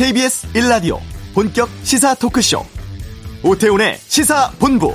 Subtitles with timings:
[0.00, 0.98] KBS 1라디오
[1.34, 2.64] 본격 시사 토크쇼
[3.42, 4.94] 오태훈의 시사본부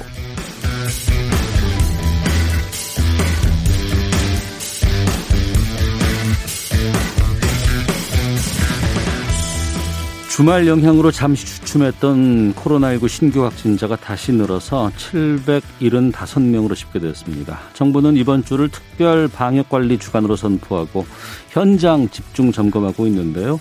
[10.31, 17.59] 주말 영향으로 잠시 주춤했던 코로나19 신규 확진자가 다시 늘어서 775명으로 집계됐습니다.
[17.73, 21.05] 정부는 이번 주를 특별 방역 관리 주간으로 선포하고
[21.49, 23.59] 현장 집중 점검하고 있는데요.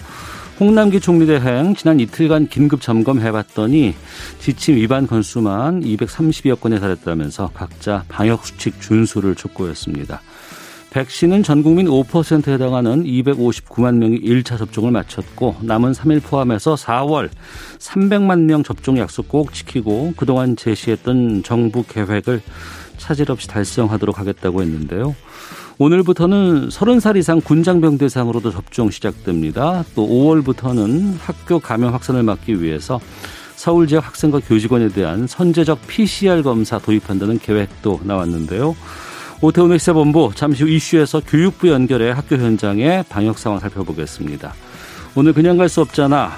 [0.60, 3.92] 홍남기 총리 대행 지난 이틀간 긴급 점검해봤더니
[4.38, 10.20] 지침 위반 건수만 230여 건에 달했다면서 각자 방역 수칙 준수를 촉구했습니다.
[10.90, 17.30] 백신은 전 국민 5%에 해당하는 259만 명이 1차 접종을 마쳤고 남은 3일 포함해서 4월
[17.80, 22.40] 300만 명 접종 약속 꼭 지키고 그동안 제시했던 정부 계획을
[22.96, 25.16] 차질 없이 달성하도록 하겠다고 했는데요.
[25.78, 29.84] 오늘부터는 30살 이상 군장병 대상으로도 접종 시작됩니다.
[29.96, 33.00] 또 5월부터는 학교 감염 확산을 막기 위해서
[33.56, 38.76] 서울 지역 학생과 교직원에 대한 선제적 PCR 검사 도입한다는 계획도 나왔는데요.
[39.40, 44.54] 오태훈의 시사본부 잠시 후 이슈에서 교육부 연결해 학교 현장의 방역 상황 살펴보겠습니다.
[45.16, 46.32] 오늘 그냥 갈 수 없잖아.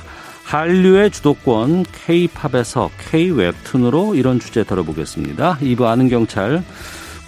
[0.44, 5.58] 한류의 주도권 K-팝에서 K-웹툰으로 이런 주제 다뤄보겠습니다.
[5.58, 6.62] 2부 아는 경찰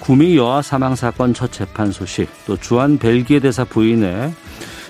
[0.00, 4.32] 구미 여아 사망 사건 첫 재판 소식 또 주한 벨기에 대사 부인의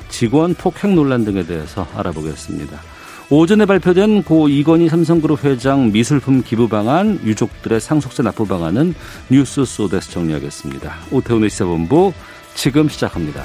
[0.08, 2.78] 직원 폭행 논란 등에 대해서 알아보겠습니다.
[3.30, 8.94] 오전에 발표된 고 이건희 삼성그룹 회장 미술품 기부 방안, 유족들의 상속세 납부 방안은
[9.28, 10.94] 뉴스 소드에서 정리하겠습니다.
[11.10, 12.14] 오태훈의 시사본부
[12.54, 13.44] 지금 시작합니다.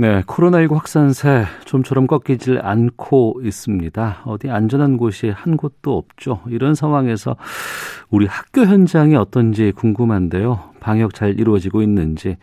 [0.00, 4.18] 네, 코로나19 확산세 좀처럼 꺾이질 않고 있습니다.
[4.26, 6.40] 어디 안전한 곳이 한 곳도 없죠.
[6.46, 7.34] 이런 상황에서
[8.08, 10.70] 우리 학교 현장이 어떤지 궁금한데요.
[10.78, 12.36] 방역 잘 이루어지고 있는지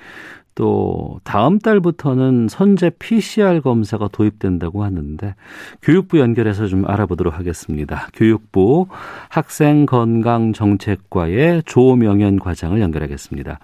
[0.54, 5.34] 또 다음 달부터는 선제 PCR 검사가 도입된다고 하는데
[5.82, 8.10] 교육부 연결해서 좀 알아보도록 하겠습니다.
[8.14, 8.88] 교육부
[9.30, 13.60] 학생건강정책과의 조명현 과장을 연결하겠습니다.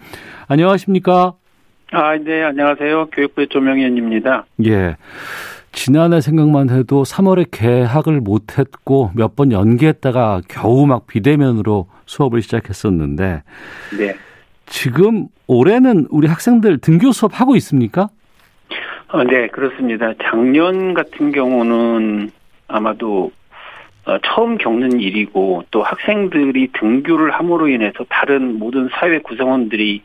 [0.48, 1.34] 안녕하십니까?
[1.92, 3.08] 아, 네, 안녕하세요.
[3.12, 4.46] 교육부의 조명현입니다.
[4.66, 4.96] 예.
[5.74, 13.44] 지난해 생각만 해도 3월에 개학을 못했고 몇 번 연기했다가 겨우 막 비대면으로 수업을 시작했었는데
[13.98, 14.16] 네.
[14.66, 18.10] 지금 올해는 우리 학생들 등교 수업 하고 있습니까?
[19.10, 20.14] 어, 네, 그렇습니다.
[20.24, 22.32] 작년 같은 경우는
[22.68, 23.32] 아마도
[24.06, 30.02] 어, 처음 겪는 일이고 또 학생들이 등교를 함으로 인해서 다른 모든 사회 구성원들이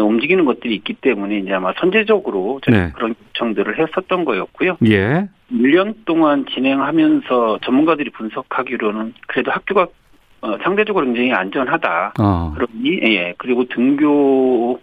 [0.00, 2.92] 움직이는 것들이 있기 때문에 이제 아마 선제적으로 네.
[2.94, 4.78] 그런 요청들을 했었던 거였고요.
[4.86, 5.28] 예.
[5.52, 9.86] 1년 동안 진행하면서 전문가들이 분석하기로는 그래도 학교가
[10.42, 12.14] 어, 상대적으로 굉장히 안전하다.
[12.20, 12.52] 어.
[12.54, 14.80] 그러니 예 그리고 등교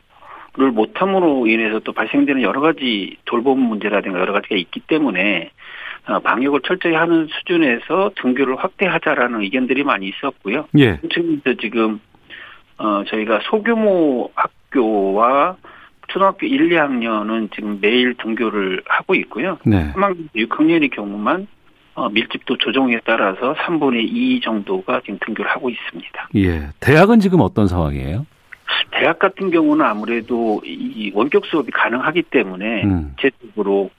[0.56, 5.50] 를 못함으로 인해서 또 발생되는 여러 가지 돌봄 문제라든가 여러 가지가 있기 때문에
[6.06, 10.68] 어, 방역을 철저히 하는 수준에서 등교를 확대하자라는 의견들이 많이 있었고요.
[10.78, 11.00] 예.
[11.60, 12.00] 지금
[12.78, 15.56] 어 저희가 소규모 학 교와
[16.08, 19.58] 초등학교 1, 2학년은 지금 매일 등교를 하고 있고요.
[19.66, 19.92] 네.
[19.94, 21.48] 3학년, 6학년의 경우만
[21.96, 26.30] 어, 밀집도 조정에 따라서 3분의 2 정도가 지금 등교를 하고 있습니다.
[26.36, 26.70] 예.
[26.80, 28.26] 대학은 지금 어떤 상황이에요?
[28.92, 33.16] 대학 같은 경우는 아무래도 이 원격 수업이 가능하기 때문에 음.
[33.20, 33.92] 제적으로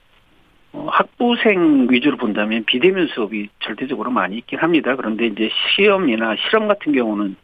[0.73, 4.95] 어, 학부생 위주로 본다면 비대면 수업이 절대적으로 많이 있긴 합니다.
[4.95, 7.37] 그런데 이제 시험이나 실험 같은 경우는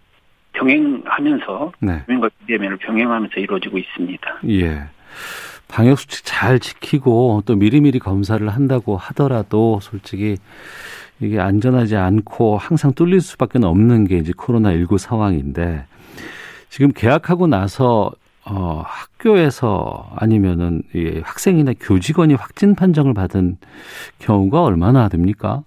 [0.54, 2.06] 병행하면서 네.
[2.06, 4.40] 비면과 비대면을 병행하면서 이루어지고 있습니다.
[4.50, 4.84] 예.
[5.68, 10.38] 방역 수칙 잘 지키고 또 미리미리 검사를 한다고 하더라도 솔직히
[11.22, 15.86] 이게 안전하지 않고 항상 뚫릴 수밖에 없는 게 이제 코로나 19 상황인데
[16.70, 18.12] 지금 개학하고 나서
[18.44, 23.58] 어, 학교에서 아니면은 이 학생이나 교직원이 확진 판정을 받은
[24.20, 25.64] 경우가 얼마나 됩니까?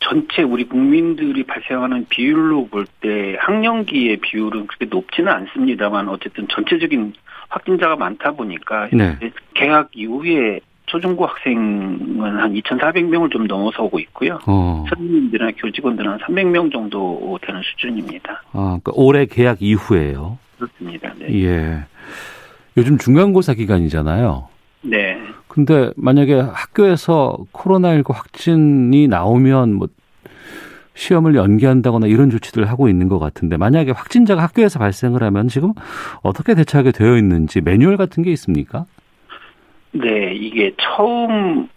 [0.00, 7.12] 전체 우리 국민들이 발생하는 비율로 볼 때 학령기의 비율은 그렇게 높지는 않습니다만 어쨌든 전체적인
[7.48, 9.16] 확진자가 많다 보니까 네.
[9.54, 14.38] 개학 이후에 초중고 학생은 한 2,400명을 좀 넘어서고 있고요.
[14.46, 14.84] 어.
[14.88, 18.42] 선생님들이나 교직원들은 한 300명 정도 되는 수준입니다.
[18.52, 20.38] 아, 그러니까 올해 개학 이후에요.
[20.56, 21.12] 그렇습니다.
[21.18, 21.44] 네.
[21.44, 21.78] 예.
[22.76, 24.48] 요즘 중간고사 기간이잖아요.
[24.82, 25.18] 네.
[25.48, 29.88] 근데 만약에 학교에서 코로나19 확진이 나오면 뭐
[30.94, 35.72] 시험을 연기한다거나 이런 조치들을 하고 있는 것 같은데 만약에 확진자가 학교에서 발생을 하면 지금
[36.22, 38.84] 어떻게 대처하게 되어 있는지 매뉴얼 같은 게 있습니까?
[39.92, 41.68] 네, 이게 처음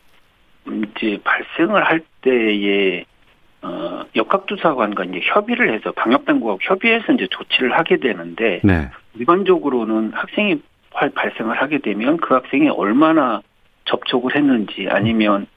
[0.68, 3.06] 이제 발생을 할 때에
[3.62, 8.90] 어, 역학조사관과 이제 협의를 해서 방역당국하고 협의해서 이제 조치를 하게 되는데 네.
[9.14, 13.42] 일반적으로는 학생이 발생을 하게 되면 그 학생이 얼마나
[13.86, 15.48] 접촉을 했는지 아니면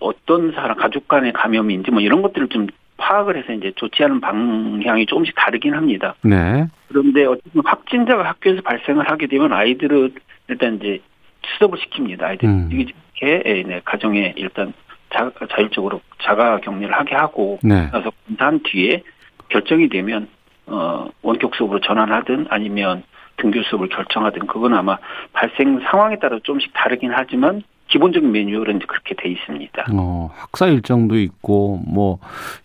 [0.00, 5.34] 어떤 사람 가족 간의 감염인지 뭐 이런 것들을 좀 파악을 해서 이제 조치하는 방향이 조금씩
[5.36, 6.14] 다르긴 합니다.
[6.22, 6.66] 네.
[6.88, 10.14] 그런데 어쨌든 확진자가 학교에서 발생을 하게 되면 아이들은
[10.48, 11.00] 일단 이제
[11.46, 12.22] 수습을 시킵니다.
[12.22, 12.68] 아이들이 음.
[12.72, 14.72] 이렇게 예, 네, 가정에 일단
[15.10, 17.88] 자, 자율적으로 자가 격리를 하게 하고 네.
[17.90, 19.02] 나서 검사한 뒤에
[19.48, 20.28] 결정이 되면
[20.66, 23.02] 어 원격 수업으로 전환하든 아니면
[23.38, 24.98] 등교 수업을 결정하든 그건 아마
[25.32, 29.86] 발생 상황에 따라 조금씩 다르긴 하지만 기본적인 매뉴얼은 이제 그렇게 돼 있습니다.
[29.94, 32.18] 어, 학사 일정도 있고 뭐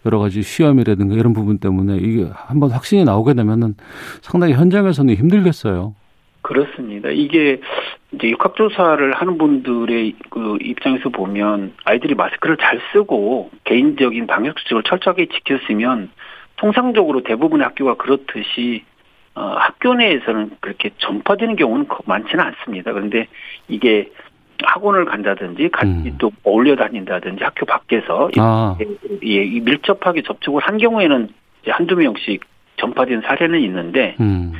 [0.05, 3.75] 여러 가지 시험이라든가 이런 부분 때문에 이게 한번 확신이 나오게 되면은
[4.21, 5.95] 상당히 현장에서는 힘들겠어요.
[6.41, 7.09] 그렇습니다.
[7.09, 7.61] 이게
[8.11, 15.27] 이제 육학조사를 하는 분들의 그 입장에서 보면 아이들이 마스크를 잘 쓰고 개인적인 방역 수칙을 철저하게
[15.27, 16.11] 지켰으면
[16.57, 18.83] 통상적으로 대부분의 학교가 그렇듯이
[19.35, 22.93] 어, 학교 내에서는 그렇게 전파되는 경우는 거- 많지는 않습니다.
[22.93, 23.27] 그런데
[23.67, 24.11] 이게
[24.63, 26.15] 학원을 간다든지 같이 음.
[26.19, 31.29] 또 어울려 다닌다든지 학교 밖에서 아, 예, 이 밀접하게 접촉을 한 경우에는
[31.67, 32.41] 한두 명씩
[32.77, 34.53] 전파된 사례는 있는데 음,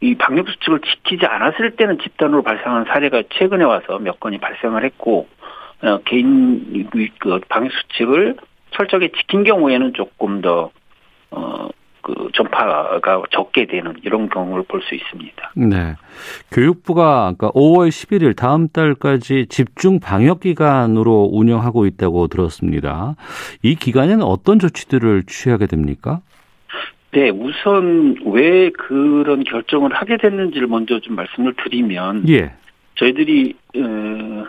[0.00, 5.26] 이 방역 수칙을 지키지 않았을 때는 집단으로 발생한 사례가 최근에 와서 몇 건이 발생을 했고
[5.82, 8.36] 어, 개인 그 방역 수칙을
[8.70, 10.70] 철저하게 지킨 경우에는 조금 더
[11.32, 11.68] 어,
[12.08, 13.00] 그 전파가
[13.30, 15.52] 적게 되는 이런 경우를 볼 수 있습니다.
[15.56, 15.96] 네.
[16.52, 23.16] 교육부가 아까 5월 11일 다음 달까지 집중 방역 기간으로 운영하고 있다고 들었습니다.
[23.62, 26.20] 이 기간에는 어떤 조치들을 취하게 됩니까?
[27.10, 32.52] 네, 우선 왜 그런 결정을 하게 됐는지를 먼저 좀 말씀을 드리면 예.
[32.94, 34.46] 저희들이 어,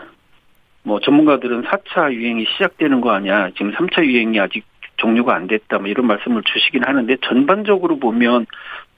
[0.84, 3.50] 뭐 전문가들은 4차 유행이 시작되는 거 아니야.
[3.50, 4.64] 지금 3차 유행이 아직
[5.00, 5.78] 종료가 안 됐다.
[5.78, 8.46] 뭐 이런 말씀을 주시긴 하는데 전반적으로 보면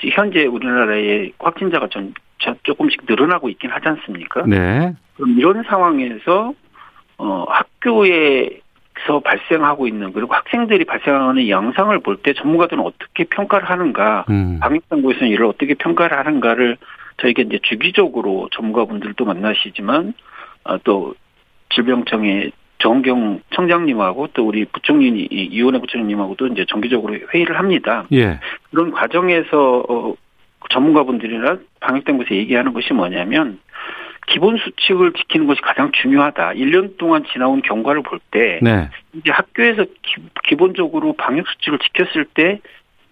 [0.02, 4.42] 현재 우리나라의 확진자가 좀 저- 조금씩 늘어나고 있긴 하지 않습니까?
[4.46, 4.92] 네.
[5.16, 6.54] 그럼 이런 상황에서
[7.18, 14.58] 어 학교에서 발생하고 있는 그리고 학생들이 발생하는 양상을 볼 때 전문가들은 어떻게 평가를 하는가 음.
[14.60, 16.76] 방역당국에서는 이를 어떻게 평가를 하는가를
[17.18, 20.14] 저희가 이제 주기적으로 전문가분들도 만나시지만
[20.64, 21.14] 아, 또
[21.74, 22.50] 질병청의
[22.82, 28.04] 정경 청장님하고 또 우리 부총리 이원혜 부총리님하고도 이제 정기적으로 회의를 합니다.
[28.12, 28.40] 예.
[28.70, 30.14] 그런 과정에서 어,
[30.70, 33.60] 전문가분들이나 방역당국에서 얘기하는 것이 뭐냐면
[34.26, 36.54] 기본 수칙을 지키는 것이 가장 중요하다.
[36.54, 38.88] 1년 동안 지나온 경과를 볼때 네.
[39.12, 39.84] 이제 학교에서
[40.44, 42.60] 기, 본적으로 방역 수칙을 지켰을 때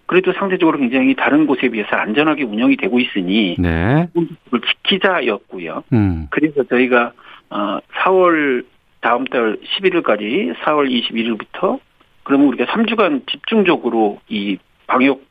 [0.05, 4.07] 그래도 상대적으로 굉장히 다른 곳에 비해서 안전하게 운영이 되고 있으니 네.
[4.13, 5.83] 그걸 지키자였고요.
[5.93, 6.27] 음.
[6.29, 7.13] 그래서 저희가
[7.49, 8.65] 어 4월
[9.01, 11.79] 다음 달 11일까지 4월 21일부터
[12.23, 14.57] 그러면 우리가 3주간 집중적으로 이
[14.87, 15.21] 방역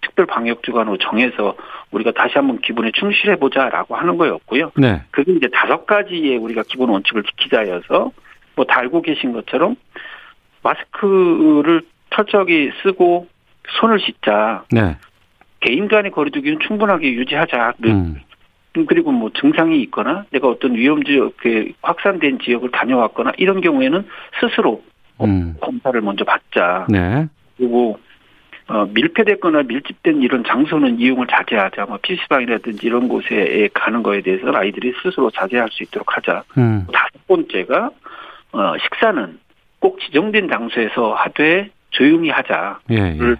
[0.00, 1.56] 특별 방역 주간으로 정해서
[1.90, 4.70] 우리가 다시 한번 기본에 충실해 보자라고 하는 거였고요.
[4.76, 5.02] 네.
[5.10, 8.12] 그게 이제 다섯 가지의 우리가 기본 원칙을 지키자여서
[8.54, 9.74] 뭐다 알고 계신 것처럼
[10.62, 11.82] 마스크를
[12.14, 13.26] 철저하게 쓰고
[13.80, 14.64] 손을 씻자.
[14.70, 14.96] 네.
[15.60, 17.74] 개인 간의 거리두기는 충분하게 유지하자.
[17.82, 18.16] 그- 음.
[18.84, 24.04] 그리고 뭐 증상이 있거나 내가 어떤 위험 지역, 그 확산된 지역을 다녀왔거나 이런 경우에는
[24.40, 24.82] 스스로
[25.22, 25.54] 음.
[25.60, 26.86] 검사를 먼저 받자.
[26.90, 27.26] 네.
[27.56, 27.98] 그리고
[28.68, 31.86] 어, 밀폐됐거나 밀집된 이런 장소는 이용을 자제하자.
[31.86, 36.42] 뭐 PC방이라든지 이런 곳에 가는 거에 대해서는 아이들이 스스로 자제할 수 있도록 하자.
[36.58, 36.86] 음.
[36.92, 37.90] 다섯 번째가
[38.52, 39.38] 어, 식사는
[39.78, 42.80] 꼭 지정된 장소에서 하되 조용히 하자.
[42.90, 43.18] 예, 예.
[43.18, 43.36] 를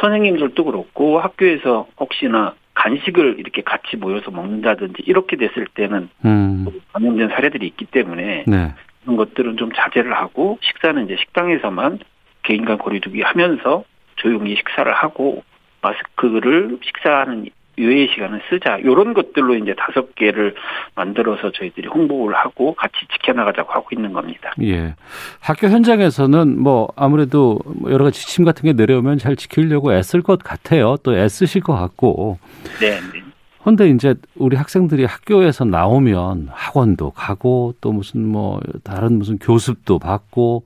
[0.00, 6.66] 선생님들도 그렇고 학교에서 혹시나 간식을 이렇게 같이 모여서 먹는다든지 이렇게 됐을 때는 음.
[6.92, 8.74] 감염된 사례들이 있기 때문에 네.
[9.02, 12.00] 그런 것들은 좀 자제를 하고 식사는 이제 식당에서만
[12.42, 13.84] 개인 간 거리두기 하면서
[14.16, 15.44] 조용히 식사를 하고
[15.80, 17.46] 마스크를 식사하는
[17.84, 20.54] 외의 시간을 쓰자 이런 것들로 이제 다섯 개를
[20.94, 24.52] 만들어서 저희들이 홍보를 하고 같이 지켜나가자고 하고 있는 겁니다.
[24.62, 24.94] 예.
[25.40, 30.42] 학교 현장에서는 뭐 아무래도 뭐 여러 가지 지침 같은 게 내려오면 잘 지키려고 애쓸 것
[30.42, 30.96] 같아요.
[31.02, 32.38] 또 애쓰실 것 같고.
[32.80, 33.22] 네, 네.
[33.64, 40.64] 근데 이제 우리 학생들이 학교에서 나오면 학원도 가고 또 무슨 뭐 다른 무슨 교습도 받고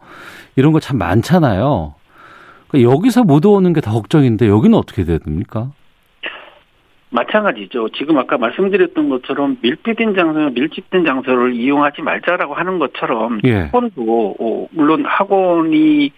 [0.56, 1.94] 이런 거 참 많잖아요.
[2.68, 5.70] 그러니까 여기서 못 오는 게더 걱정인데 여기는 어떻게 돼야 됩니까?
[7.10, 7.90] 마찬가지죠.
[7.90, 13.54] 지금 아까 말씀드렸던 것처럼 밀폐된 장소나 밀집된 장소를 이용하지 말자라고 하는 것처럼 예.
[13.54, 16.12] 학원도 어, 물론 학원이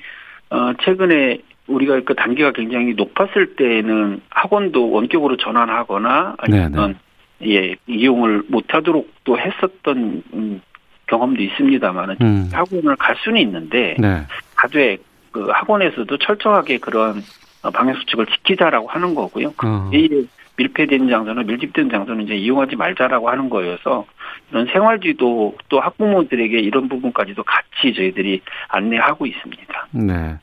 [0.51, 6.99] 어, 최근에 우리가 그 단계가 굉장히 높았을 때는 학원도 원격으로 전환하거나 아니면
[7.45, 10.61] 예 이용을 못하도록 또 했었던 음,
[11.07, 12.49] 경험도 있습니다만은 음.
[12.53, 14.23] 학원을 갈 수는 있는데 네.
[14.57, 14.97] 가되
[15.31, 17.23] 그 학원에서도 철저하게 그런
[17.63, 19.53] 어, 방역 수칙을 지키자라고 하는 거고요.
[19.63, 19.89] 어.
[19.93, 20.27] 내일
[20.59, 24.05] 밀폐된 장소나 밀집된 장소는 이제 이용하지 말자라고 하는 거여서
[24.51, 29.87] 이런 생활지도 또 학부모들에게 이런 부분까지도 같이 저희들이 안내하고 있습니다.
[29.93, 30.37] 네.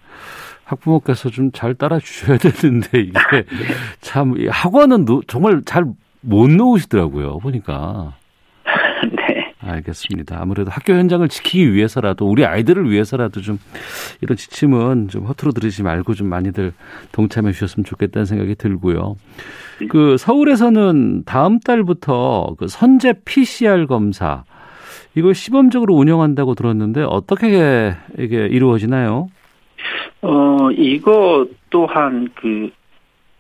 [0.64, 3.20] 학부모께서 좀 잘 따라 주셔야 되는데 이게
[4.02, 5.86] 참 학원은 정말 잘
[6.28, 8.16] 못 놓으시더라고요 보니까.
[9.16, 9.54] 네.
[9.62, 10.40] 알겠습니다.
[10.42, 13.60] 아무래도 학교 현장을 지키기 위해서라도 우리 아이들을 위해서라도 좀
[14.22, 16.74] 이런 지침은 좀 허투루 들으지 말고 좀 많이들
[17.12, 19.18] 동참해 주셨으면 좋겠다는 생각이 들고요.
[19.90, 24.44] 그 서울에서는 다음 달부터 그 선제 PCR 검사
[25.16, 29.30] 이걸 시범적으로 운영한다고 들었는데 어떻게 이게 이루어지나요?
[30.22, 32.72] 어, 이거 또한 그,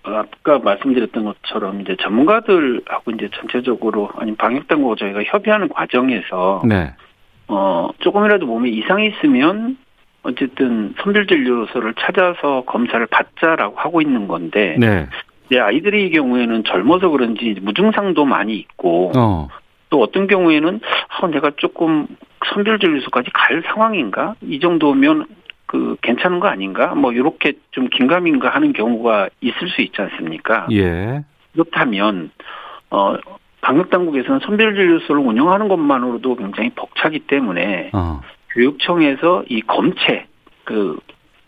[0.03, 6.93] 아까 말씀드렸던 것처럼 이제 전문가들하고 이제 전체적으로 아니면 방역당국과 저희가 협의하는 과정에서 네.
[7.47, 9.77] 어, 조금이라도 몸에 이상이 있으면
[10.21, 15.07] 어쨌든 선별진료소를 찾아서 검사를 받자라고 하고 있는 건데 네.
[15.49, 19.47] 내 아이들의 경우에는 젊어서 그런지 무증상도 많이 있고 어.
[19.89, 22.07] 또 어떤 경우에는 아, 내가 조금
[22.53, 25.25] 선별진료소까지 갈 상황인가 이 정도면
[25.65, 30.67] 그 괜찮은 거 아닌가 뭐 이렇게 좀 긴가민가 하는 경우가 있을 수 있지 않습니까?
[30.71, 31.23] 예.
[31.53, 32.31] 그렇다면
[32.91, 33.15] 어
[33.61, 38.21] 방역 당국에서는 선별진료소를 운영하는 것만으로도 굉장히 벅차기 때문에 어.
[38.51, 40.27] 교육청에서 이 검체
[40.65, 40.99] 그,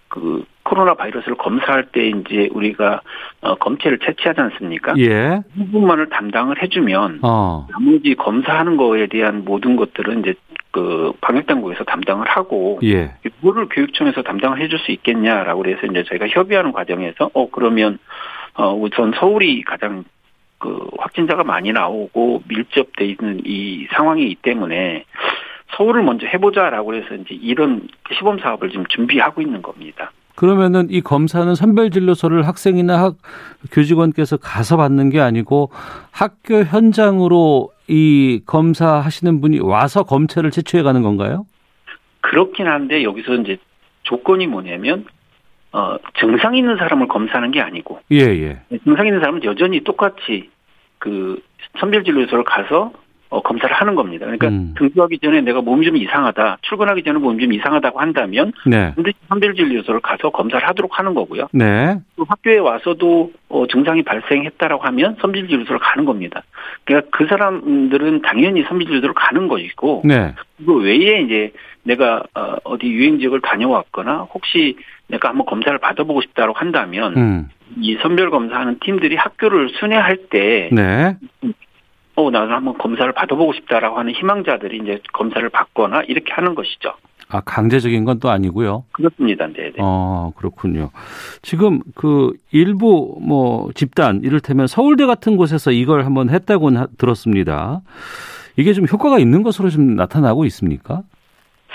[0.07, 2.99] 그 코로나 바이러스를 검사할 때 이제 우리가
[3.39, 4.95] 어, 검체를 채취하지 않습니까?
[4.97, 5.39] 예.
[5.53, 7.65] 그 부분만을 담당을 해주면 어.
[7.71, 10.33] 나머지 검사하는 거에 대한 모든 것들은 이제
[10.71, 13.13] 그 방역당국에서 담당을 하고 예.
[13.23, 17.97] 그거를 교육청에서 담당을 해줄 수 있겠냐라고 그래서 이제 저희가 협의하는 과정에서 어 그러면
[18.55, 20.03] 어 우선 서울이 가장
[20.59, 25.05] 그 확진자가 많이 나오고 밀접돼 있는 이 상황이기 때문에
[25.77, 30.11] 서울을 먼저 해보자라고 해서 이제 이런 시범 사업을 지금 준비하고 있는 겁니다.
[30.37, 33.15] 그러면은 이 검사는 선별 진료소를 학생이나 학
[33.71, 35.71] 교직원께서 가서 받는 게 아니고
[36.11, 41.47] 학교 현장으로 이 검사하시는 분이 와서 검체를 채취해 가는 건가요?
[42.21, 43.57] 그렇긴 한데 여기서 이제
[44.03, 45.05] 조건이 뭐냐면
[45.71, 48.61] 어 증상 있는 사람을 검사하는 게 아니고 예, 예.
[48.83, 50.51] 증상 있는 사람은 여전히 똑같이
[50.99, 51.41] 그
[51.79, 52.93] 선별진료소를 가서
[53.29, 54.25] 어, 검사를 하는 겁니다.
[54.25, 54.73] 그러니까 음.
[54.77, 58.93] 등교하기 전에 내가 몸이 좀 이상하다, 출근하기 전에 몸이 좀 이상하다고 한다면 네.
[58.95, 61.47] 반드시 선별진료소를 가서 검사를 하도록 하는 거고요.
[61.51, 61.97] 네.
[62.15, 66.43] 또 학교에 와서도 어, 증상이 발생했다라고 하면 선별진료소를 가는 겁니다.
[66.85, 70.33] 그러니까 그 사람들은 당연히 선별진료소를 가는 것이고 네.
[70.65, 71.51] 그 외에 이제
[71.83, 77.49] 내가 어, 어디 유행 지역을 다녀왔거나 혹시 내가 한번 검사를 받아보고 싶다고 한다면 음.
[77.79, 81.17] 이 선별 검사하는 팀들이 학교를 순회할 때 네.
[82.17, 86.93] 어, 나도 한번 검사를 받아보고 싶다라고 하는 희망자들이 이제 검사를 받거나 이렇게 하는 것이죠.
[87.29, 88.85] 아, 강제적인 건 또 아니고요.
[88.93, 89.45] 그렇습니다.
[89.47, 89.73] 네, 네.
[89.77, 90.89] 어, 그렇군요.
[91.43, 97.81] 지금 그 일부 뭐 집단 이를테면 서울대 같은 곳에서 이걸 한번 했다고 들었습니다.
[98.55, 101.03] 이게 좀 효과가 있는 것으로 좀 나타나고 있습니까?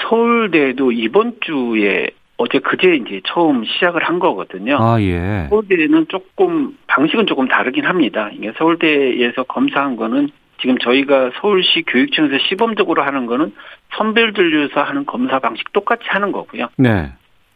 [0.09, 2.09] 서울대도 이번 주에
[2.43, 4.77] 어제 그제 이제 처음 시작을 한 거거든요.
[4.81, 5.47] 아, 예.
[5.49, 8.31] 서울대는 조금 방식은 조금 다르긴 합니다.
[8.33, 10.29] 이게 서울대에서 검사한 거는
[10.61, 13.55] 지금 저희가 서울시 교육청에서 시범적으로 하는 거는
[13.97, 16.69] 선별 진료소 하는 검사 방식 똑같이 하는 거고요.
[16.77, 17.13] 네.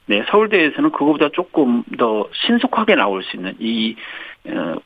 [0.07, 3.97] 네, 서울대에서는 그거보다 조금 더 신속하게 나올 수 있는 이
[4.49, 4.77] 어,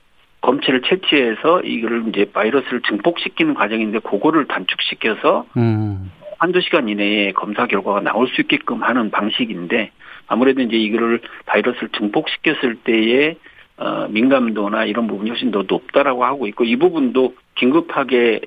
[0.41, 6.11] 검체를 채취해서 이거를 이제 바이러스를 증폭시키는 과정인데 그거를 단축시켜서 음.
[6.41, 9.91] 한두 시간 이내에 검사 결과가 나올 수 있게끔 하는 방식인데
[10.27, 13.37] 아무래도 이제 이거를 바이러스를 증폭시켰을 때의
[13.77, 18.41] 어, 민감도나 이런 부분이 훨씬 더 높다라고 하고 있고 이 부분도 긴급하게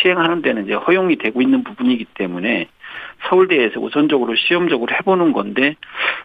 [0.00, 2.68] 시행하는 데는 이제 허용이 되고 있는 부분이기 때문에
[3.28, 5.74] 서울대에서 우선적으로 시험적으로 해보는 건데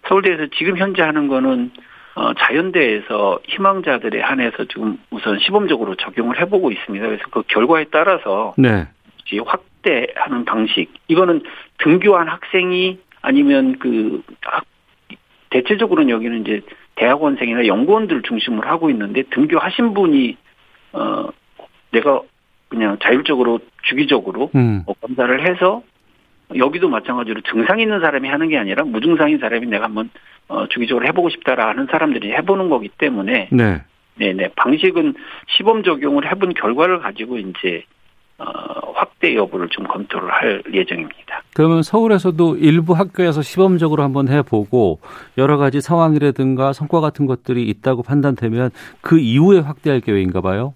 [0.07, 1.71] 서울대에서 지금 현재 하는 거는
[2.15, 7.05] 어, 자연대에서 희망자들에 한해서 지금 우선 시범적으로 적용을 해보고 있습니다.
[7.05, 8.87] 그래서 그 결과에 따라서 네.
[9.45, 11.41] 확 대하는 방식 이거는
[11.79, 14.65] 등교한 학생이 아니면 그 학,
[15.50, 16.62] 대체적으로는 여기는 이제
[16.95, 20.38] 대학원생이나 연구원들 중심으로 하고 있는데 등교하신 분이
[20.93, 21.27] 어
[21.91, 22.21] 내가
[22.67, 24.83] 그냥 자율적으로 주기적으로 음.
[24.86, 25.81] 뭐 검사를 해서
[26.55, 30.09] 여기도 마찬가지로 증상 있는 사람이 하는 게 아니라 무증상인 사람이 내가 한번
[30.48, 33.83] 어, 주기적으로 해보고 싶다라는 사람들이 해보는 거기 때문에 네.
[34.15, 35.13] 네네 방식은
[35.48, 37.99] 시범 적용을 해본 결과를 가지고 이제 어,
[38.93, 41.43] 확대 여부를 좀 검토를 할 예정입니다.
[41.53, 45.00] 그러면 서울에서도 일부 학교에서 시범적으로 한번 해보고
[45.38, 50.74] 여러 가지 상황이라든가 성과 같은 것들이 있다고 판단되면 그 이후에 확대할 계획인가 봐요.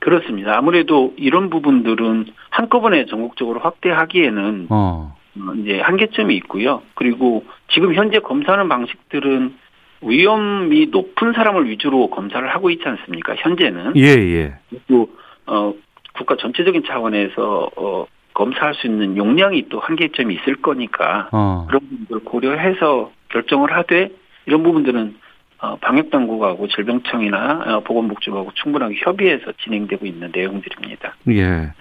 [0.00, 0.56] 그렇습니다.
[0.56, 5.16] 아무래도 이런 부분들은 한꺼번에 전국적으로 확대하기에는 어.
[5.40, 6.82] 어, 이제 한계점이 있고요.
[6.94, 9.54] 그리고 지금 현재 검사하는 방식들은
[10.02, 13.34] 위험이 높은 사람을 위주로 검사를 하고 있지 않습니까?
[13.36, 13.96] 현재는.
[13.96, 14.54] 예, 예.
[14.88, 15.08] 또,
[15.46, 15.74] 어,
[16.18, 21.28] 국가 전체적인 차원에서, 어, 검사할 수 있는 용량이 또 한계점이 있을 거니까.
[21.32, 21.64] 어.
[21.68, 24.10] 그런 부분들 고려해서 결정을 하되,
[24.46, 25.16] 이런 부분들은,
[25.60, 31.16] 어, 방역당국하고 질병청이나 어, 보건복지부하고 충분하게 협의해서 진행되고 있는 내용들입니다.
[31.30, 31.72] 예.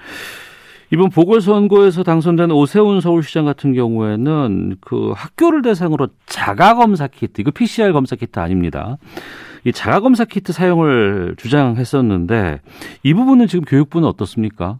[0.91, 8.15] 이번 보궐선거에서 당선된 오세훈 서울시장 같은 경우에는 그 학교를 대상으로 자가검사 키트, 이거 PCR 검사
[8.15, 8.97] 키트 아닙니다.
[9.65, 12.61] 이 자가검사 키트 사용을 주장했었는데
[13.03, 14.77] 이 부분은 지금 교육부는 어떻습니까?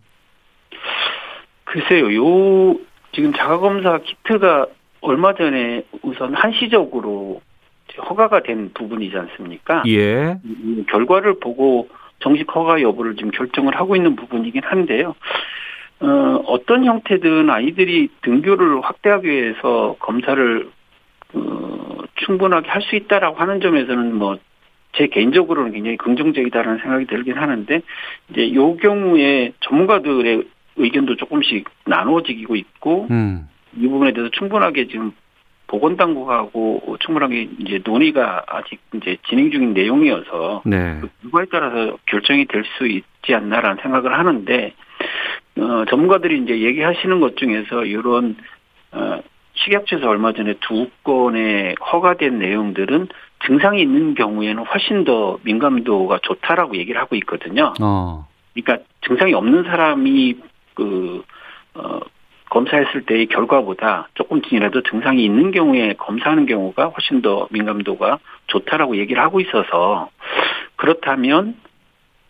[1.65, 2.79] 글쎄요, 요
[3.11, 4.67] 지금 자가검사 키트가
[5.01, 7.41] 얼마 전에 우선 한시적으로
[8.09, 9.83] 허가가 된 부분이지 않습니까?
[9.87, 10.37] 예.
[10.89, 15.15] 결과를 보고 정식 허가 여부를 지금 결정을 하고 있는 부분이긴 한데요.
[15.99, 20.69] 어, 어떤 형태든 아이들이 등교를 확대하기 위해서 검사를
[21.33, 24.37] 어, 충분하게 할 수 있다라고 하는 점에서는 뭐
[24.97, 27.81] 제 개인적으로는 굉장히 긍정적이다라는 생각이 들긴 하는데
[28.29, 30.43] 이제 요 경우에 전문가들의
[30.75, 33.47] 의견도 조금씩 나누어지고 있고 음.
[33.75, 35.11] 이 부분에 대해서 충분하게 지금
[35.67, 40.99] 보건당국하고 충분하게 이제 논의가 아직 이제 진행 중인 내용이어서 네.
[41.01, 44.73] 그 결과에 따라서 결정이 될 수 있지 않나라는 생각을 하는데
[45.57, 48.35] 어, 전문가들이 이제 얘기하시는 것 중에서 이런
[48.91, 49.21] 어,
[49.55, 53.07] 식약처에서 얼마 전에 두 건의 허가된 내용들은
[53.45, 57.73] 증상이 있는 경우에는 훨씬 더 민감도가 좋다라고 얘기를 하고 있거든요.
[57.81, 58.27] 어.
[58.53, 60.37] 그러니까 증상이 없는 사람이
[60.75, 61.23] 그
[61.75, 61.99] 어,
[62.49, 69.39] 검사했을 때의 결과보다 조금쯤이라도 증상이 있는 경우에 검사하는 경우가 훨씬 더 민감도가 좋다라고 얘기를 하고
[69.41, 70.09] 있어서
[70.75, 71.57] 그렇다면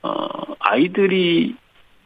[0.01, 0.27] 어
[0.59, 1.55] 아이들이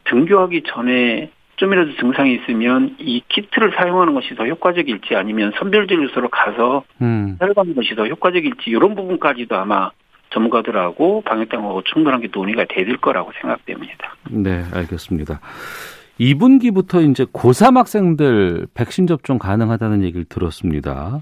[0.04, 7.36] 등교하기 전에 좀이라도 증상이 있으면 이 키트를 사용하는 것이 더 효과적일지 아니면 선별진료소로 가서 음.
[7.40, 9.90] 혈관는 것이 더 효과적일지 이런 부분까지도 아마
[10.30, 14.14] 전문가들하고 방역당하고 충분한 게 논의가 될 거라고 생각됩니다.
[14.30, 15.40] 네, 알겠습니다.
[16.18, 21.20] 2분기부터 이제 고3 학생들 백신 접종 가능하다는 얘기를 들었습니다.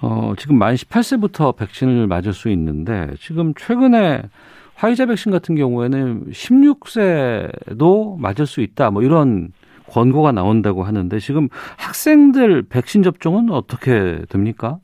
[0.00, 4.22] 어, 지금 만 18세부터 백신을 맞을 수 있는데 지금 최근에
[4.74, 8.90] 화이자 백신 같은 경우에는 16세도 맞을 수 있다.
[8.90, 9.52] 뭐 이런
[9.88, 14.78] 권고가 나온다고 하는데 지금 학생들 백신 접종은 어떻게 됩니까?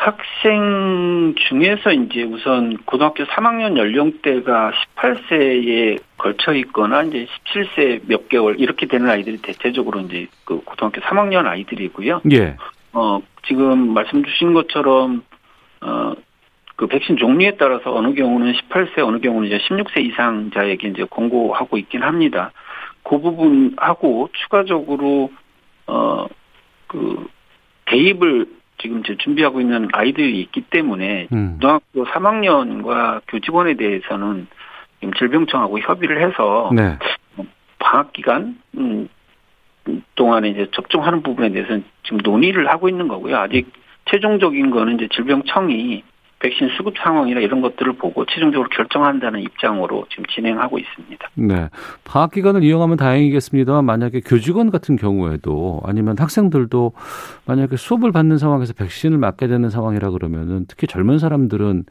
[0.00, 8.86] 학생 중에서 이제 우선 고등학교 3학년 연령대가 18세에 걸쳐 있거나 이제 17세 몇 개월 이렇게
[8.86, 12.22] 되는 아이들이 대체적으로 이제 그 고등학교 3학년 아이들이고요.
[12.32, 12.56] 예.
[12.94, 15.22] 어, 지금 말씀 주신 것처럼
[15.82, 16.14] 어,
[16.80, 22.02] 그 백신 종류에 따라서 어느 경우는 18세, 어느 경우는 이제 16세 이상자에게 이제 공고하고 있긴
[22.02, 22.52] 합니다.
[23.02, 25.30] 그 부분하고 추가적으로
[25.86, 26.26] 어
[26.90, 27.28] 그
[27.86, 28.46] 대입을
[28.78, 31.52] 지금 이제 준비하고 있는 아이들이 있기 때문에 음.
[31.54, 34.48] 고등학교 3학년과 교직원에 대해서는
[34.98, 36.98] 지금 질병청하고 협의를 해서 네.
[37.78, 39.08] 방학 기간 음,
[40.16, 43.36] 동안에 이제 접종하는 부분에 대해서는 지금 논의를 하고 있는 거고요.
[43.36, 43.72] 아직
[44.06, 46.02] 최종적인 거는 이제 질병청이
[46.40, 51.28] 백신 수급 상황이나 이런 것들을 보고 최종적으로 결정한다는 입장으로 지금 진행하고 있습니다.
[51.34, 51.68] 네.
[52.04, 56.92] 방학 기간을 이용하면 다행이겠습니다만 만약에 교직원 같은 경우에도 아니면 학생들도
[57.44, 61.84] 만약에 수업을 받는 상황에서 백신을 맞게 되는 상황이라 그러면은 특히 젊은 사람들은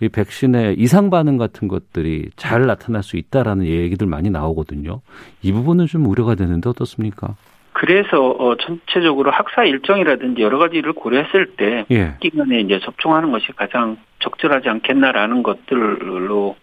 [0.00, 5.00] 이 백신의 이상 반응 같은 것들이 잘 나타날 수 있다라는 얘기들 많이 나오거든요.
[5.42, 7.36] 이 부분은 좀 우려가 되는데 어떻습니까?
[7.74, 12.14] 그래서 어 전체적으로 학사 일정이라든지 여러 가지를 고려했을 때 예.
[12.20, 16.54] 기간에 이제 접종하는 것이 가장 적절하지 않겠나라는 것들로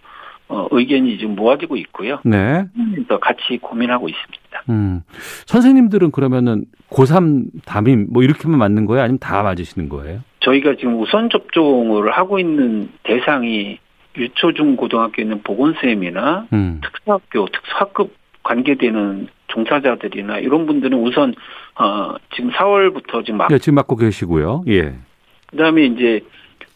[0.47, 2.19] 어 의견이 지금 모아지고 있고요.
[2.23, 2.65] 네.
[3.09, 4.63] 또 같이 고민하고 있습니다.
[4.69, 5.01] 음.
[5.47, 9.03] 선생님들은 그러면은 고3 담임 뭐 이렇게만 맞는 거예요?
[9.03, 10.21] 아니면 다 맞으시는 거예요?
[10.39, 13.79] 저희가 지금 우선 접종을 하고 있는 대상이
[14.17, 16.79] 유초중 고등학교에 있는 보건쌤이나 음.
[16.83, 21.33] 특수학교 특수학급 관계되는 종사자들이나 이런 분들은 우선
[21.75, 24.63] 어 지금 4월부터 지금 막 예, 지금 맞고 계시고요.
[24.67, 24.95] 예.
[25.47, 26.21] 그다음에 이제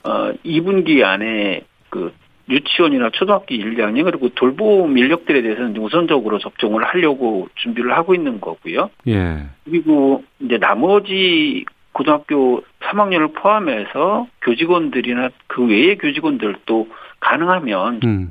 [0.03, 2.13] 어 2분기 안에 그
[2.47, 8.91] 유치원이나 초등학교 1, 2학년 그리고 돌봄 인력들에 대해서는 우선적으로 접종을 하려고 준비를 하고 있는 거고요.
[9.07, 9.45] 예.
[9.63, 16.87] 그리고 이제 나머지 고등학교 3학년을 포함해서 교직원들이나 그 외의 교직원들도
[17.19, 18.29] 가능하면 음.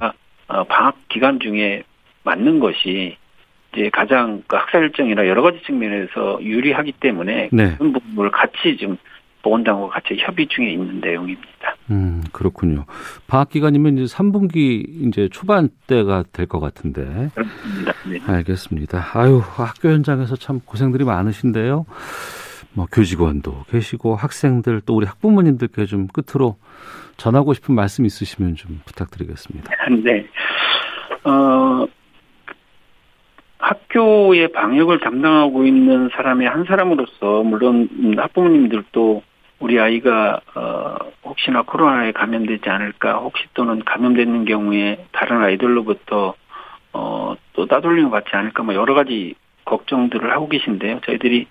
[0.48, 1.82] 어, 방학 기간 중에
[2.22, 3.16] 맞는 것이
[3.74, 7.76] 이제 가장 그 학사 일정이나 여러 가지 측면에서 유리하기 때문에 네.
[7.76, 8.96] 그런 부분을 같이 지금
[9.42, 11.76] 보건당과 같이 협의 중에 있는 내용입니다.
[11.90, 12.86] 음, 그렇군요.
[13.26, 17.28] 방학 기간이면 이제 3분기 이제 초반 때가 될 것 같은데.
[17.34, 17.92] 그렇습니다.
[18.08, 18.20] 네.
[18.26, 19.04] 알겠습니다.
[19.14, 21.84] 아유, 학교 현장에서 참 고생들이 많으신데요.
[22.72, 26.56] 뭐 교직원도 계시고 학생들 또 우리 학부모님들께 좀 끝으로
[27.18, 29.70] 전하고 싶은 말씀 있으시면 좀 부탁드리겠습니다.
[30.02, 30.26] 네.
[31.24, 31.86] 어,
[33.64, 39.22] 학교의 방역을 담당하고 있는 사람의 한 사람으로서 물론 학부모님들도
[39.60, 46.34] 우리 아이가 어 혹시나 코로나에 감염되지 않을까 혹시 또는 감염되는 경우에 다른 아이들로부터
[46.92, 51.00] 어또 따돌림을 받지 않을까 뭐 여러 가지 걱정들을 하고 계신데요.
[51.06, 51.46] 저희들이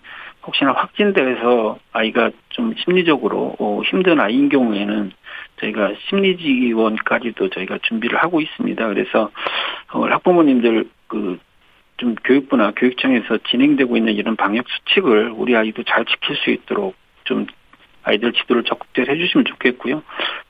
[0.45, 5.12] 혹시나 확진돼서 아이가 좀 심리적으로 어, 힘든 아이인 경우에는
[5.62, 8.88] 저희가 심리 지원까지도 저희가 준비를 하고 있습니다.
[8.88, 9.32] 그래서
[9.91, 11.39] 어, 학부모님들 그
[12.04, 17.48] 좀 교육부나 교육청에서 진행되고 있는 이런 방역 수칙을 우리 아이도 잘 지킬 수 있도록 좀
[18.04, 20.04] 아이들 지도를 적극적으로 해주시면 좋겠고요.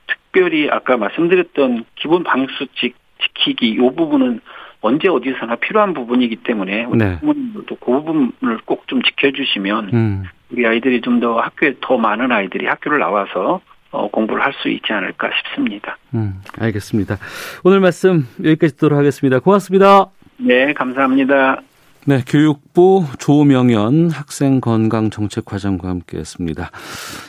[0.08, 4.40] 특별히 아까 말씀드렸던 기본 방역 수칙 지키기 이 부분은
[4.80, 7.20] 언제 어디서나 필요한 부분이기 때문에 우리 네.
[7.20, 10.22] 부모님들도 그 부분을 꼭 좀 지켜주시면 음.
[10.50, 13.60] 우리 아이들이 좀 더 학교에 더 많은 아이들이 학교를 나와서
[13.92, 15.96] 어, 공부를 할 수 있지 않을까 싶습니다.
[16.14, 17.16] 음, 알겠습니다.
[17.62, 19.38] 오늘 말씀 여기까지 듣도록 하겠습니다.
[19.38, 20.06] 고맙습니다.
[20.38, 21.60] 네, 감사합니다.
[22.06, 26.70] 네, 교육부 조명연 학생건강정책과장과 함께했습니다.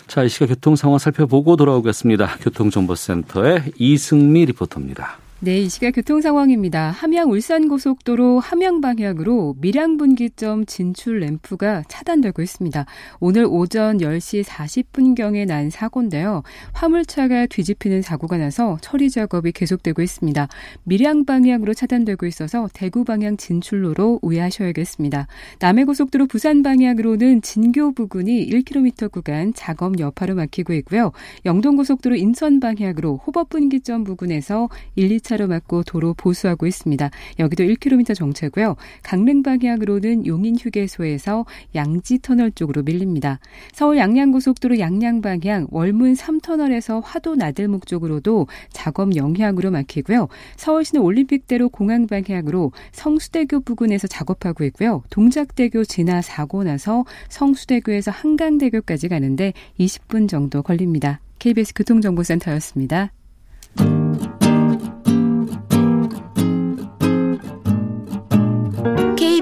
[0.07, 2.37] 자, 이 시각 교통 상황 살펴보고 돌아오겠습니다.
[2.41, 5.24] 교통정보센터의 이승미 리포터입니다.
[5.41, 6.91] 네, 이 시각 교통 상황입니다.
[6.91, 12.85] 함양 울산 고속도로 함양 방향으로 밀양 분기점 진출 램프가 차단되고 있습니다.
[13.19, 16.41] 오늘 오전 10시 40분경에 난 사고인데요.
[16.71, 20.47] 화물차가 뒤집히는 사고가 나서 처리 작업이 계속되고 있습니다.
[20.85, 25.27] 밀양 방향으로 차단되고 있어서 대구 방향 진출로로 우회하셔야겠습니다.
[25.59, 31.11] 남해고속도로 부산 방향으로는 진교 부근이 1km 구간 작업 여파로 막히고 있고요.
[31.43, 37.09] 영동고속도로 인천 방향으로 호법 분기점 부근에서 1, 2차 차로 막고 도로 보수하고 있습니다.
[37.39, 38.75] 여기도 1km 정체고요.
[39.03, 43.39] 강릉 방향으로는 용인 휴게소에서 양지 터널 쪽으로 밀립니다.
[43.73, 50.27] 서울 양양고속도로 양양 방향 월문 3터널에서 화도 나들목 쪽으로도 작업 영향으로 막히고요.
[50.55, 55.03] 서울시내 올림픽대로 공항 방향으로 성수대교 부근에서 작업하고 있고요.
[55.09, 61.19] 동작대교 지나 사고 나서 성수대교에서 한강대교까지 가는데 20분 정도 걸립니다.
[61.39, 63.11] KBS 교통정보센터였습니다.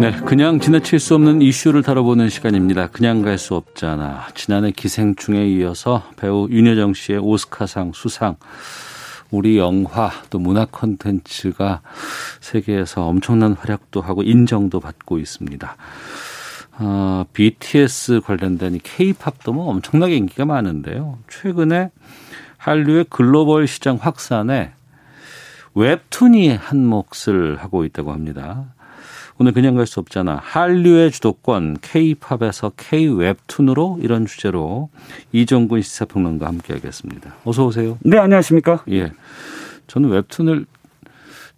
[0.00, 2.86] 네, 그냥 지나칠 수 없는 이슈를 다뤄보는 시간입니다.
[2.86, 4.28] 그냥 갈 수 없잖아.
[4.34, 8.36] 지난해 기생충에 이어서 배우 윤여정 씨의 오스카상 수상,
[9.32, 11.80] 우리 영화 또 문화 콘텐츠가
[12.40, 15.76] 세계에서 엄청난 활약도 하고 인정도 받고 있습니다.
[16.80, 21.18] 어, BTS 관련된 이 K-팝도 뭐 엄청나게 인기가 많은데요.
[21.28, 21.90] 최근에
[22.56, 24.72] 한류의 글로벌 시장 확산에
[25.74, 28.66] 웹툰이 한 몫을 하고 있다고 합니다.
[29.40, 30.40] 오늘 그냥 갈 수 없잖아.
[30.42, 34.90] 한류의 주도권 K-팝에서 K-웹툰으로 이런 주제로
[35.32, 37.34] 이정근 시사평론가 함께하겠습니다.
[37.44, 37.98] 어서 오세요.
[38.00, 38.82] 네, 안녕하십니까?
[38.90, 39.12] 예.
[39.86, 40.66] 저는 웹툰을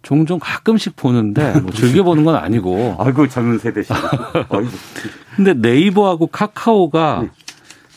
[0.03, 2.97] 종종 가끔씩 보는데 뭐 즐겨 보는 건 아니고.
[3.01, 3.99] 아이고 젊은 세대시네.
[5.35, 7.29] 근데 네이버하고 카카오가 네.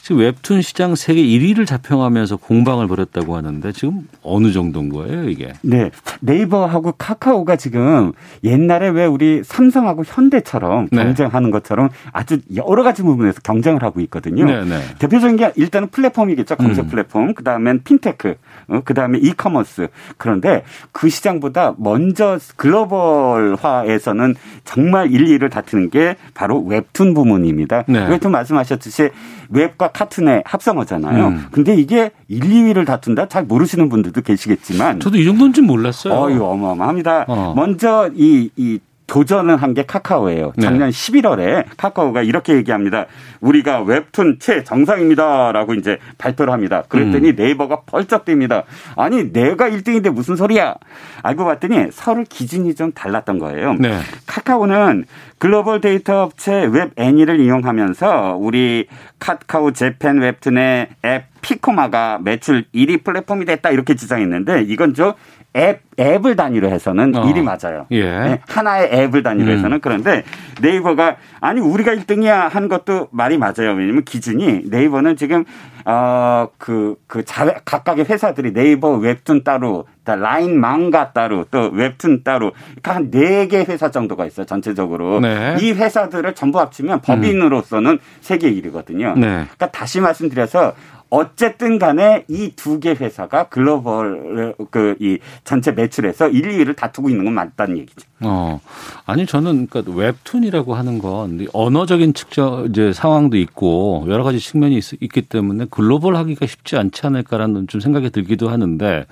[0.05, 5.55] 지금 웹툰 시장 세계 1위를 자평하면서 공방을 벌였다고 하는데 지금 어느 정도인 거예요, 이게?
[5.63, 5.91] 네.
[6.21, 8.13] 네이버하고 카카오가 지금
[8.45, 11.05] 옛날에 왜 우리 삼성하고 현대처럼 네.
[11.05, 14.45] 경쟁하는 것처럼 아주 여러 가지 부분에서 경쟁을 하고 있거든요.
[14.45, 14.79] 네, 네.
[14.99, 16.57] 대표적인 게 일단은 플랫폼이겠죠.
[16.57, 16.91] 검색 음.
[16.91, 17.33] 플랫폼.
[17.33, 18.35] 그다음엔 핀테크.
[18.69, 19.89] 어, 그다음에 이커머스.
[20.19, 27.85] 그런데 그 시장보다 먼저 글로벌화에서는 정말 1, 2를 다투는 게 바로 웹툰 부문입니다.
[27.89, 28.07] 네.
[28.07, 29.09] 웹툰 말씀하셨듯이
[29.49, 31.27] 웹과 카툰의 합성어잖아요.
[31.29, 31.47] 음.
[31.51, 33.29] 근데 이게 1, 2위를 다툰다?
[33.29, 35.01] 잘 모르시는 분들도 계시겠지만.
[35.01, 36.13] 저도 이 정도는 좀 몰랐어요.
[36.13, 37.25] 어 이, 어마어마합니다.
[37.29, 37.55] 어.
[37.57, 40.53] 먼저 이, 이 도전을 한 게 카카오예요.
[40.57, 40.63] 네.
[40.63, 40.97] 작년 네.
[40.97, 43.07] 11월에 카카오가 이렇게 얘기합니다.
[43.41, 46.85] 우리가 웹툰 최정상입니다라고 이제 발표를 합니다.
[46.89, 47.37] 그랬더니 음.
[47.37, 48.63] 네이버가 펄쩍 뜁니다.
[48.97, 50.77] 아니 내가 1등인데 무슨 소리야?
[51.23, 53.75] 알고 봤더니 서로 기준이 좀 달랐던 거예요.
[53.75, 53.99] 네.
[54.27, 55.05] 카카오는
[55.39, 58.87] 글로벌 데이터 업체 App Annie를 이용하면서 우리
[59.19, 65.15] 카카오 재팬 웹툰의 앱 피코마가 매출 1위 플랫폼이 됐다 이렇게 주장했는데 이건 저
[65.57, 67.23] 앱 앱을 단위로 해서는 어.
[67.23, 67.87] 1위 맞아요.
[67.93, 68.03] 예.
[68.03, 69.57] 네, 하나의 앱을 단위로 음.
[69.57, 70.25] 해서는 그런데
[70.61, 73.75] 네이버가 아니 우리가 1등이야 한 것도 말이 맞아요.
[73.77, 75.45] 왜냐면 기준이 네이버는 지금
[75.85, 83.49] 어그그 그 자회 각각의 회사들이 네이버 웹툰 따로 라인 망가 따로 또 웹툰 따로 한네
[83.49, 85.57] 개 회사 정도가 있어요 전체적으로 네.
[85.61, 87.99] 이 회사들을 전부 합치면 법인으로서는 음.
[88.21, 89.19] 세계 1위거든요.
[89.19, 89.27] 네.
[89.29, 90.75] 그러니까 다시 말씀드려서
[91.15, 97.25] 어쨌든 간에 이 두 개 회사가 글로벌 그 이 전체 매출에서 1, 2위를 다투고 있는
[97.25, 98.07] 건 맞다는 얘기죠.
[98.21, 98.61] 어.
[99.07, 104.93] 아니 저는 그러니까 웹툰이라고 하는 건 언어적인 측정 이제 상황도 있고 여러 가지 측면이 있,
[105.01, 109.07] 있기 때문에 글로벌 하기가 쉽지 않지 않을까라는 좀 생각이 들기도 하는데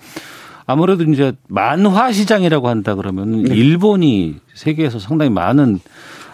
[0.67, 3.55] 아무래도 이제 만화 시장이라고 한다 그러면 네.
[3.55, 5.81] 일본이 세계에서 상당히 많은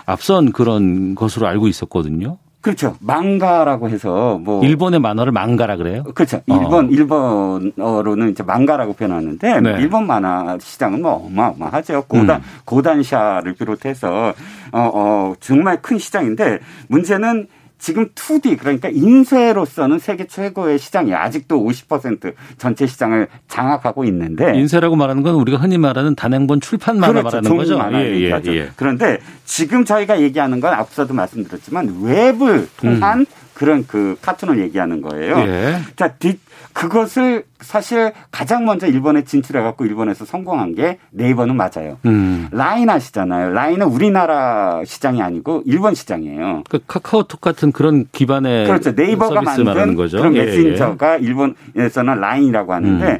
[0.07, 2.38] 앞선 그런 것으로 알고 있었거든요.
[2.60, 2.96] 그렇죠.
[3.00, 6.02] 망가라고 해서 뭐 일본의 만화를 망가라 그래요?
[6.14, 6.38] 그렇죠.
[6.38, 6.42] 어.
[6.48, 6.88] 일본 어.
[6.90, 9.76] 일본어로는 이제 망가라고 표현하는데 네.
[9.78, 12.04] 일본 만화 시장은 뭐 어마어마하죠.
[12.08, 12.42] 고단 음.
[12.64, 14.34] 고단샤를 비롯해서
[14.72, 17.46] 어, 어 정말 큰 시장인데 문제는
[17.78, 25.22] 지금 2D 그러니까 인쇄로서는 세계 최고의 시장이 아직도 50% 전체 시장을 장악하고 있는데 인쇄라고 말하는
[25.22, 27.36] 건 우리가 흔히 말하는 단행본 출판 만화 그렇죠.
[27.36, 27.80] 말하는 거죠.
[27.94, 28.70] 예, 예, 예.
[28.76, 33.26] 그런데 지금 저희가 얘기하는 건 앞서도 말씀드렸지만 웹을 통한 음.
[33.54, 35.38] 그런 그 카툰을 얘기하는 거예요.
[35.38, 35.78] 예.
[35.96, 36.38] 자, 뒷
[36.78, 41.98] 그것을 사실 가장 먼저 일본에 진출해 갖고 일본에서 성공한 게 네이버는 맞아요.
[42.06, 42.46] 음.
[42.52, 43.50] 라인 아시잖아요.
[43.50, 46.62] 라인은 우리나라 시장이 아니고 일본 시장이에요.
[46.70, 48.92] 그 카카오톡 같은 그런 기반의 그렇죠.
[48.92, 50.18] 네이버가 만든 거죠.
[50.18, 51.24] 그런 예, 메신저가 예.
[51.24, 53.18] 일본에서는 라인이라고 하는데 음.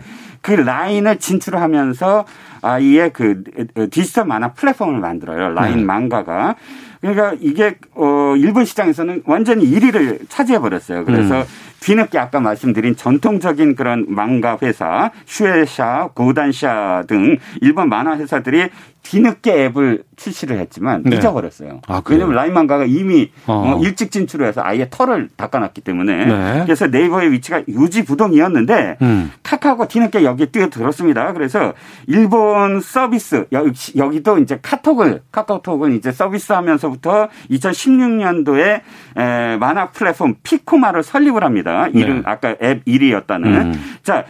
[0.49, 2.25] 그 라인을 진출하면서
[2.63, 3.45] 아이의 그
[3.91, 5.51] 디지털 만화 플랫폼을 만들어요.
[5.51, 5.85] 라인 네.
[5.85, 6.57] 망가가.
[7.03, 11.05] 그러니까 이게 어 일본 시장에서는 완전히 1위를 차지해 버렸어요.
[11.05, 11.45] 그래서 음.
[11.81, 18.71] 뒤늦게 아까 말씀드린 전통적인 그런 망가 회사 슈에샤, 고단샤 등 일본 만화 회사들이
[19.03, 21.17] 뒤늦게 앱을 출시를 했지만 네.
[21.17, 21.81] 잊어버렸어요.
[21.87, 23.77] 아, 왜냐하면 라인망가가 이미 어.
[23.77, 23.81] 어.
[23.83, 26.63] 일찍 진출해서 아예 털을 닦아놨기 때문에 네.
[26.65, 29.33] 그래서 네이버의 위치가 유지부동이었는데 음.
[29.43, 31.33] 카카오가 뒤늦게 여기에 뛰어들었습니다.
[31.33, 31.73] 그래서
[32.07, 38.81] 일본 서비스 여기, 도 이제 카톡을 카카오톡은 이제 서비스하면서부터 2016년도에
[39.17, 41.89] 에, 만화 플랫폼 피코마를 설립을 합니다.
[41.89, 42.23] 이름 네.
[42.25, 43.73] 아까 앱 1위였다는 음.
[44.03, 44.25] 자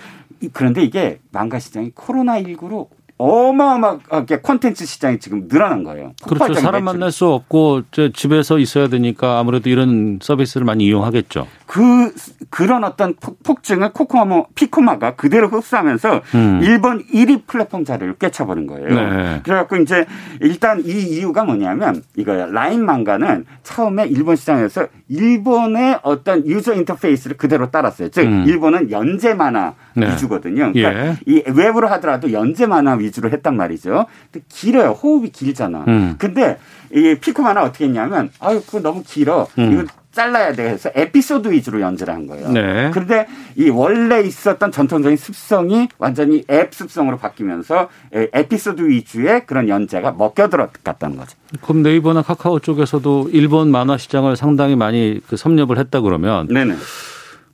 [0.52, 6.12] 그런데 이게 망가 시장이 코로나 19로 어마어마하게 콘텐츠 시장이 지금 늘어난 거예요.
[6.22, 6.54] 그렇죠.
[6.54, 6.84] 사람.
[6.84, 7.82] 만날 수 없고
[8.14, 11.46] 집에서 있어야 되니까 아무래도 이런 서비스를 많이 이용하겠죠.
[11.66, 12.14] 그
[12.48, 16.60] 그런 어떤 폭증을 피코마 피코마가 그대로 흡수하면서 음.
[16.62, 18.88] 일본 1위 플랫폼 자리를 꿰차버린 거예요.
[18.88, 19.40] 네.
[19.42, 20.06] 그래갖고 이제
[20.40, 27.70] 일단 이 이유가 뭐냐면 이거야 라인 망가는 처음에 일본 시장에서 일본의 어떤 유저 인터페이스를 그대로
[27.70, 28.08] 따랐어요.
[28.08, 28.44] 즉 음.
[28.46, 30.10] 일본은 연재 만화 네.
[30.12, 30.72] 위주거든요.
[30.72, 31.16] 그러니까 예.
[31.26, 34.06] 이 웹으로 하더라도 연재 만화 위주 로 했단 말이죠.
[34.30, 34.90] 근데 길어요.
[34.90, 35.84] 호흡이 길잖아.
[35.88, 36.14] 음.
[36.18, 36.58] 근데
[36.92, 39.46] 이 피코마는 어떻게 했냐면 아유 그거 너무 길어.
[39.58, 39.72] 음.
[39.72, 40.64] 이거 잘라야 돼.
[40.64, 42.50] 그래서 에피소드 위주로 연주를 한 거예요.
[42.50, 42.90] 네.
[42.92, 51.16] 그런데 이 원래 있었던 전통적인 습성이 완전히 앱 습성으로 바뀌면서 에피소드 위주의 그런 연재가 먹혀들었다는
[51.16, 51.36] 거죠.
[51.62, 56.74] 그럼 네이버나 카카오 쪽에서도 일본 만화 시장을 상당히 많이 그 섭렵을 했다 그러면 네네.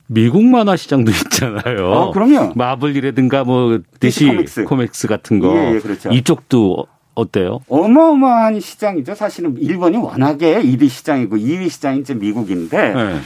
[0.07, 1.91] 미국 만화 시장도 있잖아요.
[1.91, 2.53] 어, 그럼요.
[2.57, 4.65] 마블이라든가 뭐 DC 코믹스.
[4.65, 5.57] 코믹스 같은 거.
[5.57, 6.11] 예, 예, 그렇죠.
[6.11, 7.61] 이쪽도 어때요?
[7.69, 9.15] 어마어마한 시장이죠.
[9.15, 13.21] 사실은 일본이 워낙에 1위 시장이고 2위 시장이 이제 미국인데 네.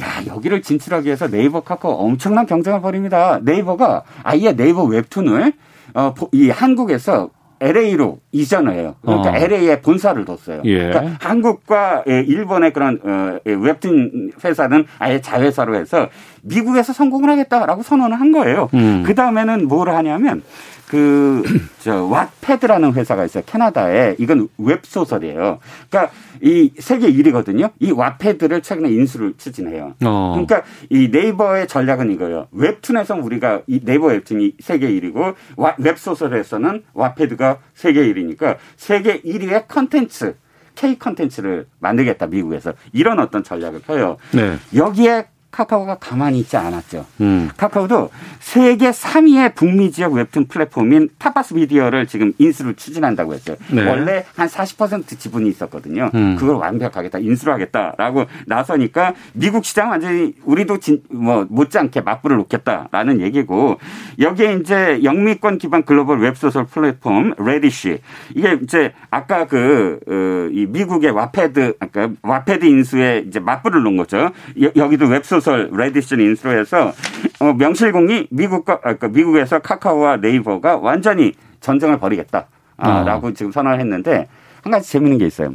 [0.00, 3.40] 야, 여기를 진출하기 위해서 네이버 카카오 엄청난 경쟁을 벌입니다.
[3.42, 5.52] 네이버가 아예 네이버 웹툰을
[5.94, 7.30] 어, 이 한국에서
[7.64, 8.96] LA로 이전을 해요.
[9.02, 9.36] 그러니까 어.
[9.36, 10.60] LA에 본사를 뒀어요.
[10.64, 10.88] 예.
[10.88, 16.08] 그러니까 한국과 예, 일본의 그런 어, 예, 웹툰 회사는 아예 자회사로 해서
[16.42, 18.68] 미국에서 성공을 하겠다라고 선언을 한 거예요.
[18.74, 19.02] 음.
[19.06, 20.42] 그 다음에는 뭘 하냐면
[20.88, 21.42] 그,
[21.80, 23.42] 저, 왓패드라는 회사가 있어요.
[23.46, 24.16] 캐나다에.
[24.18, 25.58] 이건 웹 소설이에요.
[25.90, 27.72] 그러니까 이 세계 1위거든요.
[27.80, 29.94] 이 왓패드를 최근에 인수를 추진해요.
[30.04, 30.32] 어.
[30.34, 32.48] 그러니까 이 네이버의 전략은 이거예요.
[32.52, 35.34] 웹툰에서 우리가 이 네이버 웹툰이 세계 1위고
[35.78, 40.36] 웹 소설에서는 왓패드가 세계 1위니까 세계 1위의 컨텐츠
[40.74, 44.16] K 컨텐츠를 만들겠다 미국에서 이런 어떤 전략을 펴요.
[44.32, 44.56] 네.
[44.74, 47.06] 여기에 카카오가 가만히 있지 않았죠.
[47.20, 47.48] 음.
[47.56, 53.56] 카카오도 세계 3위의 북미 지역 웹툰 플랫폼인 타파스 미디어를 지금 인수를 추진한다고 했어요.
[53.70, 53.88] 네.
[53.88, 56.10] 원래 한 40% 지분이 있었거든요.
[56.12, 56.34] 음.
[56.36, 63.20] 그걸 완벽하게 다 인수를 하겠다라고 나서니까 미국 시장 완전히 우리도 진, 뭐 못지않게 맞불을 놓겠다라는
[63.20, 63.78] 얘기고
[64.18, 68.00] 여기에 이제 영미권 기반 글로벌 웹소설 플랫폼 레디쉬
[68.34, 74.32] 이게 이제 아까 그, 어, 이 미국의 왓패드 아까 왓패드 인수에 이제 맞불을 놓은 거죠.
[74.76, 76.92] 여, 기도 웹소설 소설 레디쉬 인수로써
[77.40, 83.32] 어, 명실공히 미국과 그러니까 미국에서 카카오와 네이버가 완전히 전쟁을 벌이겠다라고 어.
[83.34, 84.26] 지금 선언을 했는데
[84.62, 85.52] 한 가지 재밌는 게 있어요.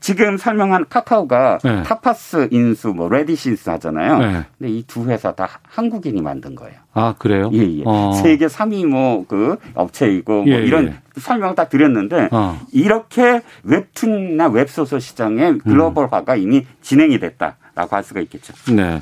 [0.00, 1.82] 지금 설명한 카카오가 네.
[1.84, 4.18] 타파스 인수, 뭐 레디쉬 인수 하잖아요.
[4.18, 4.44] 네.
[4.58, 6.74] 근데 이 두 회사 다 한국인이 만든 거예요.
[6.92, 7.50] 아 그래요?
[7.52, 7.82] 예, 예.
[7.86, 8.12] 어.
[8.20, 10.94] 세계 3위 뭐 그 업체이고 뭐 예, 이런 예.
[11.20, 12.58] 설명을 다 드렸는데 어.
[12.72, 16.38] 이렇게 웹툰이나 웹소설 시장의 글로벌화가 음.
[16.38, 18.52] 이미 진행이 됐다 라고 할 수가 있겠죠.
[18.72, 19.00] 네.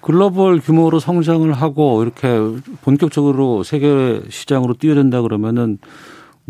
[0.00, 2.38] 글로벌 규모로 성장을 하고 이렇게
[2.82, 5.78] 본격적으로 세계 시장으로 뛰어든다 그러면은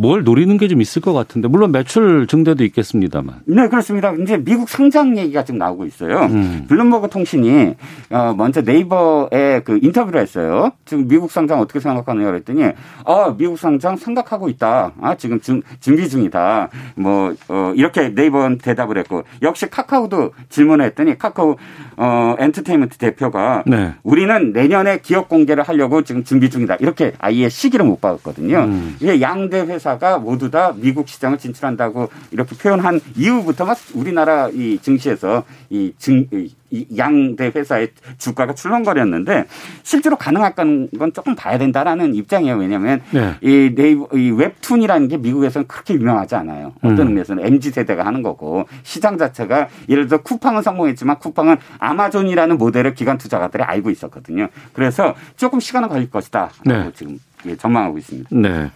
[0.01, 3.37] 뭘 노리는 게 좀 있을 것 같은데 물론 매출 증대도 있겠습니다만.
[3.47, 4.13] 네 그렇습니다.
[4.13, 6.27] 이제 미국 상장 얘기가 지금 나오고 있어요.
[6.27, 6.67] 음.
[6.69, 7.75] 블룸버그 통신이
[8.11, 10.71] 어 먼저 네이버에 그 인터뷰를 했어요.
[10.85, 12.65] 지금 미국 상장 어떻게 생각하느냐 그랬더니
[13.05, 14.93] 어 미국 상장 생각하고 있다.
[15.01, 16.69] 아 지금 준, 준비 중이다.
[16.97, 21.57] 뭐 어, 이렇게 네이버는 대답을 했고 역시 카카오도 질문을 했더니 카카오
[21.97, 23.95] 어 엔터테인먼트 대표가 네.
[24.03, 26.77] 우리는 내년에 기업 공개를 하려고 지금 준비 중이다.
[26.81, 28.59] 이렇게 아예 시기를 못 박았거든요.
[28.59, 28.97] 음.
[29.01, 34.79] 이게 양대 회사 회사가 모두 다 미국 시장을 진출한다고 이렇게 표현한 이후부터 막 우리나라 이
[34.81, 36.27] 증시에서 이 증,
[36.71, 39.47] 이 양대 회사의 주가가 출렁거렸는데
[39.83, 42.57] 실제로 가능할까는 건 조금 봐야 된다라는 입장이에요.
[42.57, 43.37] 왜냐하면 네.
[43.41, 46.75] 이 네이버 이 웹툰이라는 게 미국에서는 그렇게 유명하지 않아요.
[46.79, 47.09] 어떤 음.
[47.09, 53.17] 의미에서는 mz 세대가 하는 거고 시장 자체가 예를 들어 쿠팡은 성공했지만 쿠팡은 아마존이라는 모델을 기관
[53.17, 54.49] 투자가들이 알고 있었거든요.
[54.75, 56.51] 그래서 조금 시간은 걸릴 것이다.
[56.67, 56.91] 네.
[56.95, 57.19] 지금
[57.57, 58.29] 전망하고 있습니다.
[58.33, 58.71] 네.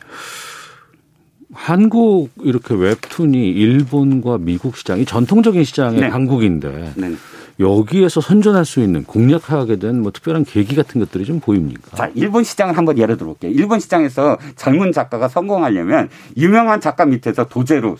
[1.55, 6.09] 한국 이렇게 웹툰이 일본과 미국 시장이 전통적인 시장의 네.
[6.09, 7.13] 강국인데 네.
[7.61, 11.97] 여기에서 선전할 수 있는 공략하게 된 뭐 특별한 계기 같은 것들이 좀 보입니까?
[11.97, 13.53] 자, 일본 시장을 한번 예를 들어볼게요.
[13.53, 17.97] 일본 시장에서 젊은 작가가 성공하려면 유명한 작가 밑에서 도제로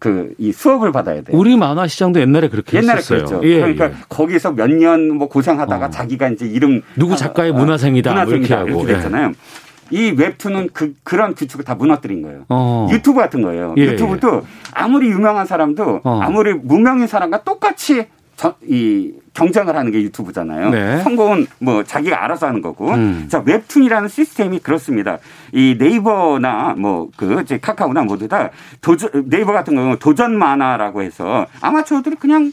[0.00, 1.36] 그이 수업을 받아야 돼요.
[1.36, 3.24] 우리 만화 시장도 옛날에 그렇게 옛날에 했었어요.
[3.26, 3.48] 그랬죠.
[3.48, 3.94] 예, 그러니까 예.
[4.08, 5.90] 거기서 몇 년 뭐 고생하다가 어.
[5.90, 9.28] 자기가 이제 이름 누구 작가의 아, 문화생이다, 문화생이다 뭐 이렇게 하고 이렇게 됐잖아요.
[9.28, 9.67] 예.
[9.90, 12.44] 이 웹툰은 그, 그런 규칙을 다 무너뜨린 거예요.
[12.48, 12.88] 어.
[12.90, 13.74] 유튜브 같은 거예요.
[13.78, 14.40] 예, 유튜브도 예.
[14.72, 16.20] 아무리 유명한 사람도 어.
[16.22, 20.70] 아무리 무명인 사람과 똑같이 저, 이 경쟁을 하는 게 유튜브잖아요.
[20.70, 20.98] 네.
[20.98, 22.90] 성공은 뭐 자기가 알아서 하는 거고.
[22.92, 23.26] 음.
[23.28, 25.18] 자, 웹툰이라는 시스템이 그렇습니다.
[25.52, 32.14] 이 네이버나 뭐그 이제 카카오나 모두 다 도전 네이버 같은 경우는 도전 만화라고 해서 아마추어들이
[32.16, 32.52] 그냥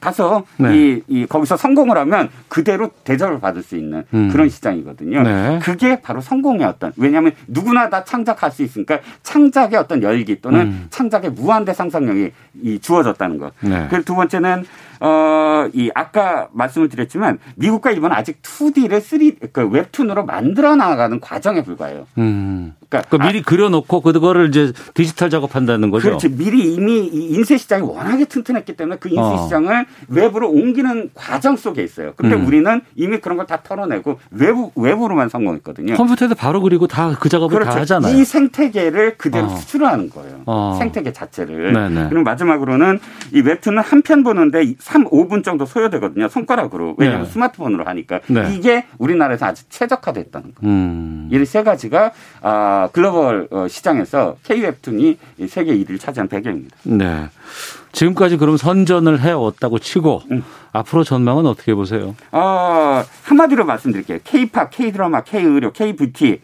[0.00, 0.76] 가서 네.
[0.76, 4.30] 이, 이 거기서 성공을 하면 그대로 대접을 받을 수 있는 음.
[4.30, 5.22] 그런 시장이거든요.
[5.22, 5.58] 네.
[5.62, 10.86] 그게 바로 성공의 어떤 왜냐하면 누구나 다 창작할 수 있으니까 창작의 어떤 열기 또는 음.
[10.90, 12.32] 창작의 무한대 상상력이
[12.62, 13.52] 이 주어졌다는 것.
[13.60, 13.86] 네.
[13.90, 14.64] 그리고 두 번째는
[15.00, 21.62] 어, 이 아까 말씀을 드렸지만 미국과 일본은 아직 2D를 3, 그 웹툰으로 만들어 나가는 과정에
[21.62, 22.06] 불과해요.
[22.18, 22.74] 음.
[22.90, 26.08] 그러니까, 그 미리 아, 그려놓고 그거를 이제 디지털 작업한다는 거죠.
[26.08, 26.28] 그렇지.
[26.30, 29.44] 미리 이미 인쇄 시장이 워낙에 튼튼했기 때문에 그 인쇄 어.
[29.44, 32.12] 시장을 외부로 옮기는 과정 속에 있어요.
[32.16, 32.46] 근데 음.
[32.46, 35.94] 우리는 이미 그런 걸 다 털어내고 외부 외부로만 성공했거든요.
[35.96, 37.70] 컴퓨터에도 바로 그리고 다 그 작업을 그렇죠.
[37.72, 38.14] 다 하잖아요.
[38.16, 39.56] 이 생태계를 그대로 어.
[39.56, 40.42] 수출하는 거예요.
[40.46, 40.76] 어.
[40.78, 41.72] 생태계 자체를.
[41.72, 42.06] 네네.
[42.08, 42.98] 그리고 마지막으로는
[43.32, 46.28] 이 웹툰은 한 편 보는데 3, 5분 정도 소요되거든요.
[46.28, 46.94] 손가락으로.
[46.98, 47.30] 왜냐하면 네.
[47.32, 48.20] 스마트폰으로 하니까.
[48.28, 48.54] 네.
[48.54, 50.72] 이게 우리나라에서 아주 최적화됐다는 거예요.
[50.74, 51.28] 음.
[51.32, 56.76] 이세 가지가 아, 글로벌 어, 시장에서 K-웹툰이 세계 1위를 차지한 배경입니다.
[56.84, 57.28] 네.
[57.92, 60.44] 지금까지 그럼 선전을 해왔다고 치고 음.
[60.72, 62.14] 앞으로 전망은 어떻게 보세요?
[62.32, 64.18] 어, 한마디로 말씀드릴게요.
[64.24, 66.40] K-팝, K-드라마, K-의료, K-뷰티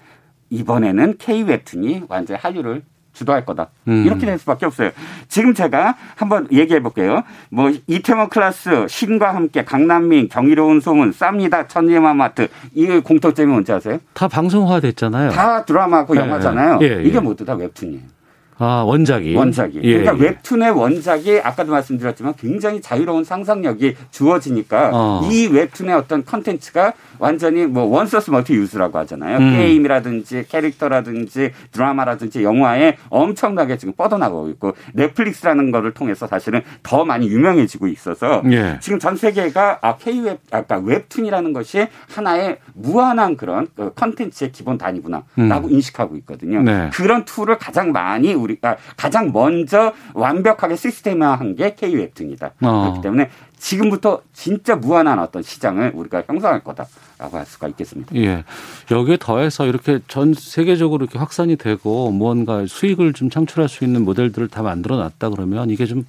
[0.51, 2.83] 이번에는 K-웹툰이 완전히 한류를
[3.17, 3.69] 주도할 거다.
[3.89, 4.05] 음.
[4.05, 4.91] 이렇게 될 수밖에 없어요.
[5.29, 7.23] 지금 제가 한번 얘기해 볼게요.
[7.51, 13.99] 뭐 이태원 클라스, 신과 함께, 강남민, 경이로운 소문, 쌉니다, 천지마마트 이 공통점이 뭔지 아세요?
[14.13, 15.31] 다 방송화 됐잖아요.
[15.31, 16.21] 다 드라마고 네.
[16.21, 16.79] 영화잖아요.
[16.83, 17.03] 예, 예.
[17.05, 18.16] 이게 모두 다 웹툰이에요.
[18.59, 19.35] 아, 원작이.
[19.35, 19.81] 원작이.
[19.83, 20.29] 예, 그러니까 예.
[20.29, 25.29] 웹툰의 원작이 아까도 말씀드렸지만 굉장히 자유로운 상상력이 주어지니까 어.
[25.31, 29.39] 이 웹툰의 어떤 컨텐츠가 완전히 뭐 one source multi use라고 하잖아요.
[29.39, 29.57] 음.
[29.57, 37.89] 게임이라든지 캐릭터라든지 드라마라든지 영화에 엄청나게 지금 뻗어나가고 있고 넷플릭스라는 거를 통해서 사실은 더 많이 유명해지고
[37.89, 38.79] 있어서 예.
[38.81, 45.27] 지금 전 세계가 아 K-웹 아까 웹툰이라는 것이 하나의 무한한 그런 그 컨텐츠의 기본 단위구나라고
[45.39, 45.71] 음.
[45.71, 46.63] 인식하고 있거든요.
[46.63, 46.91] 네.
[46.93, 52.53] 그런 툴을 가장 많이 우리 가 가장 먼저 완벽하게 시스템화한 게 K-웹툰이다.
[52.63, 52.83] 어.
[52.83, 58.15] 그렇기 때문에 지금부터 진짜 무한한 어떤 시장을 우리가 형성할 거다라고 할 수가 있겠습니다.
[58.17, 58.45] 예.
[58.91, 64.49] 여기에 더해서 이렇게 전 세계적으로 이렇게 확산이 되고 무언가 수익을 좀 창출할 수 있는 모델들을
[64.49, 66.05] 다 만들어 놨다 그러면 이게 좀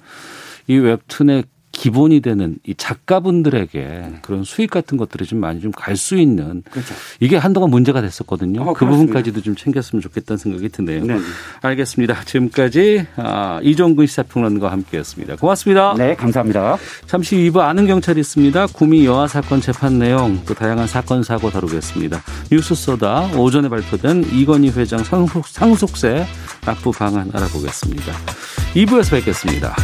[0.68, 1.44] 이 웹툰의
[1.78, 6.92] 기본이 되는 이 작가분들에게 그런 수익 같은 것들이 좀 많이 좀 갈 수 있는 그렇죠.
[7.20, 8.62] 이게 한동안 문제가 됐었거든요.
[8.62, 11.04] 어, 그 부분까지도 좀 챙겼으면 좋겠다는 생각이 드네요.
[11.04, 11.18] 네.
[11.62, 12.24] 알겠습니다.
[12.24, 15.36] 지금까지 아, 이종근 시사평론가와 함께했습니다.
[15.36, 15.94] 고맙습니다.
[15.96, 16.76] 네, 감사합니다.
[17.06, 18.66] 잠시 2부 아는 경찰이 있습니다.
[18.68, 22.22] 구미 여아 사건 재판 내용 또 다양한 사건 사고 다루겠습니다.
[22.50, 26.26] 뉴스 소다 오전에 발표된 이건희 회장 상속, 상속세
[26.62, 28.12] 납부 방안 알아보겠습니다.
[28.74, 29.74] 2부에서 뵙겠습니다.